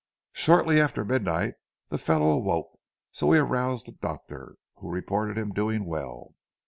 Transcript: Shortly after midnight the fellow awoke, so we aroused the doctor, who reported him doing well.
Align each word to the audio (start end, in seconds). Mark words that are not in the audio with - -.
Shortly 0.33 0.81
after 0.81 1.05
midnight 1.05 1.53
the 1.89 1.99
fellow 1.99 2.31
awoke, 2.31 2.79
so 3.11 3.27
we 3.27 3.37
aroused 3.37 3.85
the 3.85 3.91
doctor, 3.91 4.55
who 4.77 4.89
reported 4.89 5.37
him 5.37 5.51
doing 5.53 5.85
well. 5.85 6.33